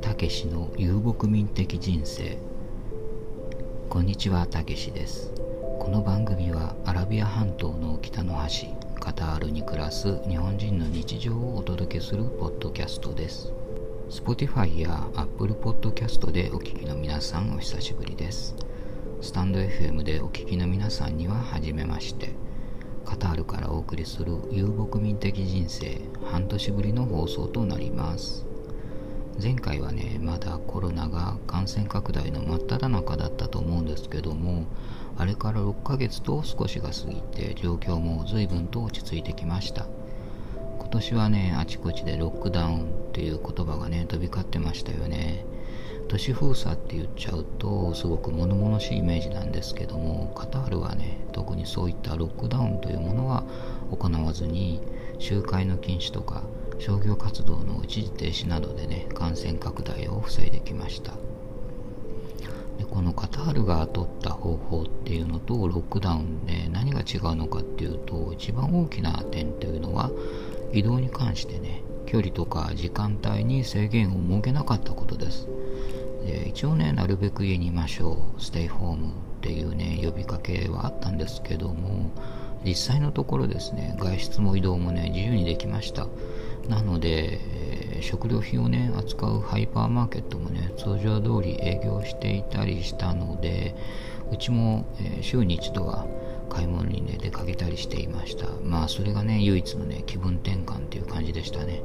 [0.00, 2.38] たけしの遊牧民的人生。
[3.88, 5.32] こんにちはたけしです。
[5.78, 13.52] この番組はアラビア半島の北の端カタールに暮らす日本人の日常をお届けするポッドキャストです。
[14.10, 18.56] Spotify や Apple Podcast でお聞きの皆さんお久しぶりです。
[19.20, 22.37] スタンド FM でお聞きの皆さんには初めまして。
[23.08, 25.98] カタールからお送りする遊牧民的人生
[26.30, 28.44] 半年ぶりの放送となります。
[29.42, 34.66] 前回はねまだコロナが感染拡大の真っ只中だったと思うんですけども
[35.16, 39.86] あれから6ヶ月と少しが過ぎて状況も随分と落ち着いてきました。
[40.78, 45.46] 今年はねあちこちでロックダウンっていう言葉がね飛び交ってましたよね。
[46.08, 53.44] 都市封鎖って言っちゃうとすごく物々しいイメージなんですけどもカタールはね特にそういったロックダウンというものは
[53.90, 54.80] 行わずに
[55.18, 56.44] 集会の禁止とか
[56.78, 61.12] 商業活動の一時停止などでね感染拡大を防いできました。
[62.78, 70.10] でこのカタールが取った方法っていうのとロックダウンで何が違うのかっていうと一番大きな点というのは
[70.72, 75.48] 移動に関してね距離とか時間帯に制限を設けなかったことです。
[76.24, 78.42] で一応ねなるべく家にいましょう。
[78.42, 82.10] ステイホームっていうね呼びかけはあったんですけども
[82.64, 86.06] 実際のところですね外出も移動もね自由にできました。
[86.68, 87.40] なので、
[87.96, 93.74] えー、食料品をね扱うハイパーマーケットもね通常通り営業していたりしたので
[94.30, 96.06] うちも、えー、週に一度は
[96.50, 98.48] 買い物にね出かけたりしていました。
[98.62, 101.80] まあそれがね唯一のね気分転換っていう感じでしたね。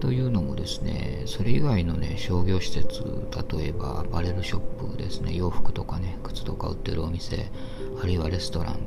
[0.00, 3.02] というのもですね、それ以外のね、商業施設、
[3.58, 4.60] 例えばアパレルショッ
[4.92, 7.50] プですね、洋服とかね、靴とか売ってるお店、
[8.02, 8.78] あるいはレストラン、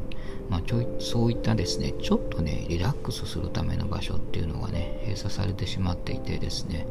[0.49, 6.87] まあ、ちょいそういったですね、ちょっとね、リラックスするための場所っていうのがね、閉鎖されてしまっていてですね、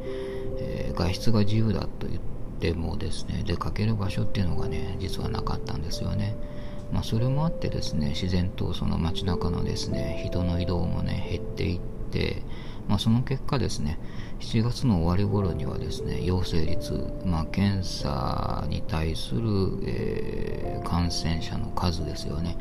[0.59, 2.21] えー、外出が自由だと言っ
[2.61, 6.37] てもですね、出かける場所っていうのがね、実はなかったんですよね。
[6.93, 11.81] まあ、それもあってですね、自然とその街中のですね、人の移動もね、減っていっ
[12.11, 12.43] て、
[12.89, 13.99] まあ、その結果ですね、
[14.41, 19.43] 7月の終わり頃にはですね、陽性率、まあ、検査に対する、
[19.85, 22.57] えー、感染者の数ですよね、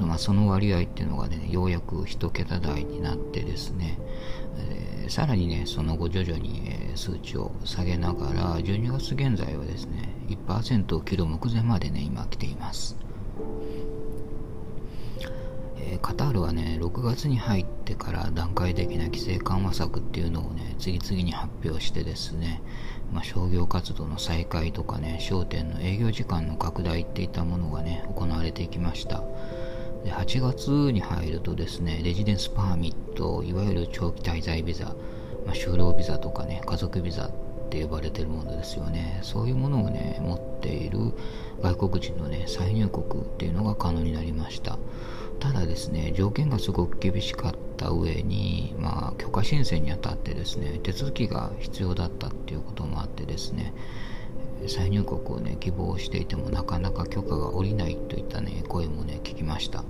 [0.00, 3.98] まあ、その割合っていうのがね、ようやく1桁台になってですね、
[4.58, 12.96] えー、さらにね、その後徐々に、えー、数値を下げながら、12月現在はですね、1%を切る目前までね、今来ています。
[15.82, 22.62] えカタールはね、6月に入ってから段階的な規制緩和策っていうのをね、次々に発表してですね、
[23.12, 29.22] まあ、商業活動の再開とかね、商店の営業時間の拡大っていったものがね、行われていきました。
[30.04, 34.94] で8月に入るとですね、レジデンスパーミット、いわゆる長期滞在ビザ、
[35.46, 37.30] まあ、就労ビザとかね、家族ビザっ
[37.70, 39.20] て呼ばれてるものですよね。
[39.22, 40.98] そういうものをね、持っている
[41.62, 44.78] 外国人のね、再入国っていうのが可能になりました。
[45.40, 53.72] ただですね、条件がすごく厳しかった上に、まあ、許可申請にあたってですね、手続きが必要だったっていうこともあってですね、
[54.68, 59.82] 再入国をね、希望していてもなかなか許可が下りないといったね、声もね、聞きました。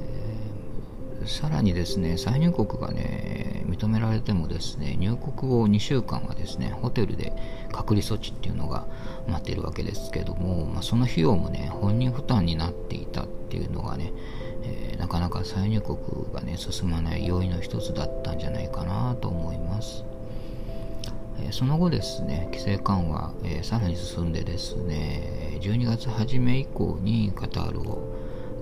[0.00, 7.34] えー、さらにですね、再入国がね、認められてもですね、入国後2週間はですね、ホテルで
[7.70, 8.86] 隔離措置っていうのが
[9.28, 14.12] 待っているわけですけども、まあ、その費用もね、本人負担になっていたっていうのがね、
[15.44, 15.98] 再入国
[16.32, 20.04] がね進まない要因の一つだったんじゃないかなと思います、
[21.40, 28.14] えー、その後ですね規制緩和、えー、さらに進んでですね12月初め以降にカタールを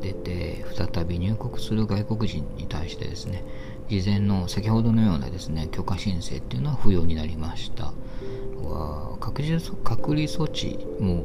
[0.03, 3.44] 出て再び入国する外国人に対してですね
[3.88, 7.93] 事前の先ほどのようなですね許可申請っていうのは不要になりました。
[9.22, 11.25] 隔離措置も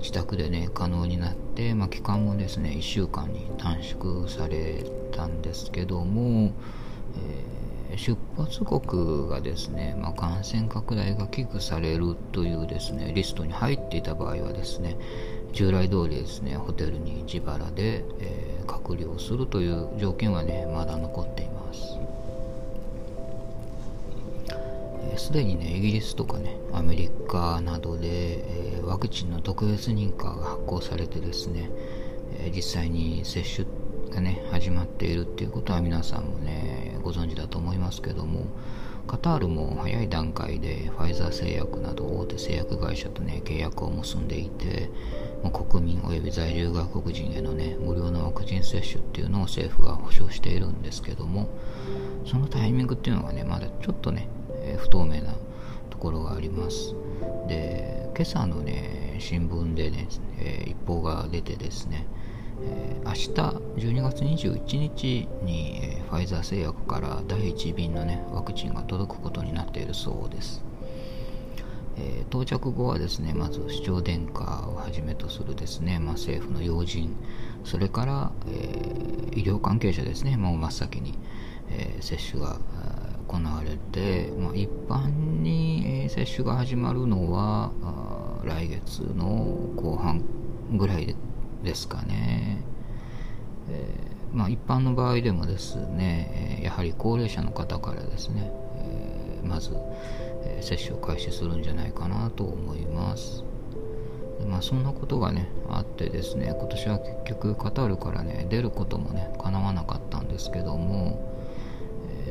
[0.00, 6.52] 自宅でね可能になって、まあ、期間もですね1週間に短縮されたんですけども、
[7.90, 14.96] えー、出発国がですね、まあ、感染拡大が危惧されるというですねリストに入っていた場合はですね
[15.52, 21.53] 従来通りですねホテルに自腹で、えー、隔離をするという条件はねまだ残っています。
[25.18, 31.70] すでにね、イギリスとかね、アメリカなどで、えー、ワクチンの特別認可が発行されてですね、
[32.38, 33.66] えー、実際に接種
[34.10, 38.46] がね、始まっているっていうことは皆さんもね、ご存知だと思いますけども、
[39.06, 44.90] カタールも早い段階でファイザー製薬など大手製薬会社とね契約を結んでいて
[45.52, 51.50] 国民及び在留外国人へのね無料のワクチン接種っていうのを政府が保証しているんですけども
[52.24, 54.28] そのタイミングっていうのがねまだちょっとね、
[54.78, 55.34] 不透明な
[55.90, 56.94] ところがあります。
[57.48, 60.08] で今朝のね新聞でね、
[60.38, 62.06] えー、一報が出てですね
[62.62, 70.62] えー、明日12月21日に、え、ファイザー製薬から第1便の、ね、ワクチンが届くことになっているそうです、
[71.96, 77.16] えー、到着後はですねまず市長殿下をはじめとするですね、まあ、政府の要人
[77.64, 81.14] それから、え医療関係者ですねもう真っ先に、
[81.70, 82.58] え接種が
[83.26, 85.08] 行われて、まあ、一般
[85.42, 87.72] に、接種が始まるのは
[88.44, 89.26] 来月の
[89.76, 90.22] 後半
[90.72, 91.16] ぐらい
[91.62, 92.62] ですかね、
[93.70, 99.76] えー、まあ、一般の場合でもですね、やはり高齢者の方からですね、えー、まず、
[100.46, 103.44] え接種を開始するんじゃないかなと思います。
[104.46, 111.33] まあ、そんなことがねあってですね今年は結局カタールからね出ることもね叶わなかったんですけども、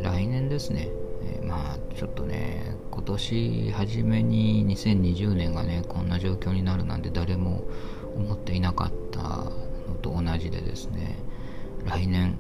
[0.01, 0.89] 来年ですね、
[1.23, 7.63] えー、まあちょっとね今年初めに2020年がねこんな状況になるなんて誰も
[8.15, 11.17] 思っていなかったのと同じでですね。
[11.85, 12.37] 来年、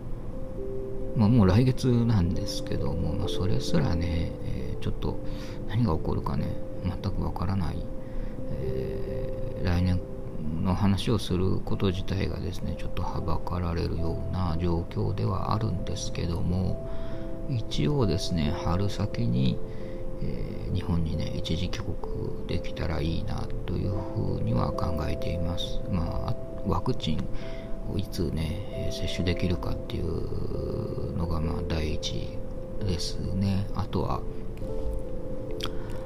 [1.15, 5.19] まあ、もう来月なんですけども、まあ、それすらね、えー、ちょっと
[5.67, 6.47] 何が起こるかね
[6.83, 7.77] 全くわからない、
[8.51, 9.99] えー、来年
[10.61, 16.89] の話をすること自体がですねちょっとはばかられるような状況ではあるんですけども
[17.55, 19.57] 一応ですね春先に
[20.23, 25.81] えー、日本にね一時帰国できたらいいなというふうには考えています。
[25.91, 26.35] まあ、
[26.65, 27.27] ワクチン
[27.91, 32.29] をいつね接種できるかっていうのがまあ第一
[32.79, 33.67] ですね。
[33.75, 34.21] あとは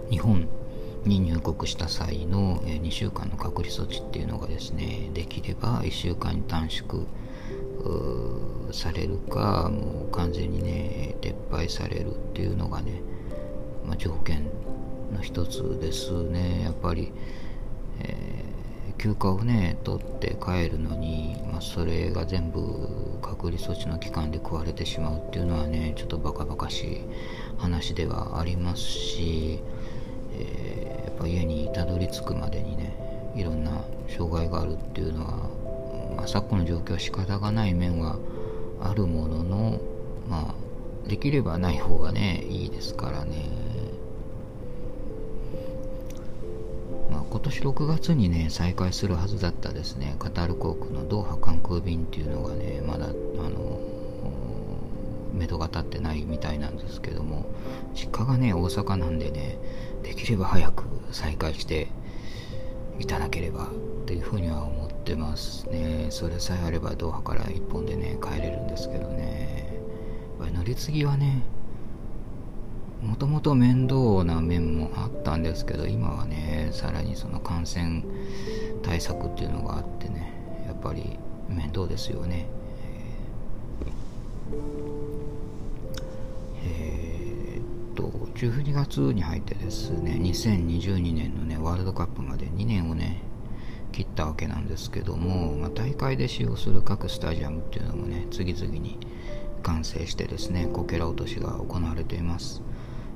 [0.10, 0.48] 日本
[1.06, 7.06] に入国した際の2週間の隔離措置っていうのがですねできれば1週間に短縮
[8.74, 13.02] されるかもう完全にね撤廃されるっていうのがね
[13.88, 14.44] まあ、条件
[15.14, 16.64] の一つですね。
[16.64, 17.14] やっぱり、
[18.02, 22.60] えー、休暇をね取って帰るのに、まあ、それが全部
[23.22, 27.02] 隔離措置の期間で食われてしまうっていうのはねちょっとバカバカしい
[27.58, 29.62] 話ではありますし、
[30.34, 35.50] えー、やっぱ家にたどり着くまでにねいろんな障害があるっていうのは、
[36.18, 38.18] まあ、昨今の状況は仕方がない面は
[38.82, 39.82] あるものの
[40.30, 43.50] まあできればない方がねいいですからね。
[47.12, 50.16] ま今年6月にね再開するはずだったですね。
[50.20, 53.10] カタール航空のドーハ関空便っていうのがねまだあ
[53.50, 53.80] の
[55.34, 57.46] 目処が立ってないみたいなんですけども
[57.94, 59.58] 実家がね大阪なんでね
[60.04, 61.88] できれば早く再開して
[63.00, 63.70] いただければっ
[64.06, 66.08] ていうふうには思ってますね。
[66.10, 69.80] それさえあればドーハから1本でね帰れるんですけどね。
[70.54, 71.44] 乗り継ぎはね
[73.02, 78.04] もともと面倒な面もあったんですけど今はねさらにその感染
[78.84, 80.34] 対策っていうのがあってね
[80.68, 81.18] やっぱり
[81.48, 82.48] 面倒ですよね。
[86.66, 88.04] えー、っと
[88.36, 93.07] 12月に入ってですね2022年のねワールドカップまで2年をね
[93.98, 99.00] 切ったわけなんですけども、まあ、大会で使用する各スタジアムっていうのもね次々に
[99.64, 102.62] 完成してですねこけら落としが行われています。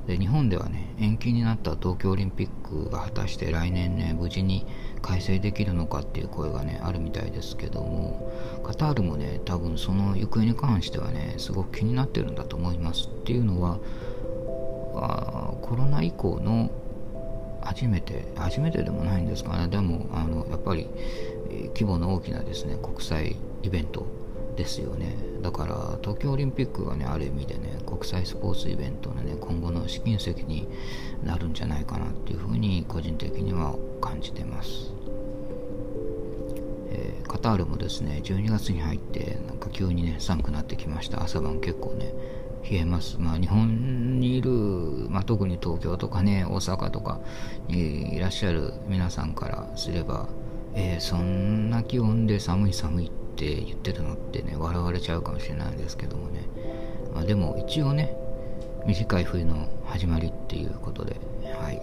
[0.08, 4.66] で日本ではね延期になった東京オリンピックが果たして来年ね無事に
[5.04, 13.08] 開催できるのかっていう声がねあるみたいですけどもカタールもね多分その行方に関してはねすごく気になってるんだと思います。
[13.08, 13.78] っていうのは
[15.62, 16.72] コロナ以降の
[17.64, 19.68] 初めて初めてでもないんですかね。
[19.68, 20.88] でもあのやっぱり
[21.74, 24.06] 規模の大きなですね国際イベント
[24.56, 25.16] ですよね。
[25.42, 30.68] だから東京オリンピックがねある意味でね国際スポーツイベントのね今後の試金石に
[31.24, 34.92] なるんじゃないかなっていうふうに個人的には感じてます、
[36.90, 41.24] えー、カタールもですね12月に入ってなんか急にね寒くなってきました。
[41.24, 42.14] 朝晩結構ね
[42.70, 43.18] 冷えます。
[43.20, 44.52] まあ、日本にいる、
[45.10, 47.20] まあ、特に東京とかね、大阪とか
[47.68, 50.28] にいらっしゃる皆さんからすれば、
[50.74, 56.42] えー、そんな気温で寒い寒いって言ってるのってね笑われちゃうかもしれないですけどもね、
[57.14, 58.16] まあ、でも一応ね
[58.86, 61.16] 短い冬の始まりっていうことで
[61.60, 61.82] はい。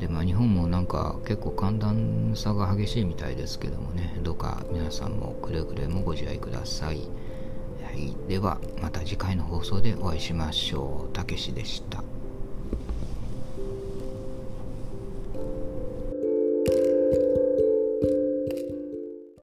[0.00, 7.02] でまあ日本もなんか結構寒暖差が激しいみたいですけどもねどうか皆さんもくれぐれもご自愛ください、
[7.90, 11.12] はい、ではまた次回の放送でお会いしましょう。
[11.12, 12.09] たけしでした。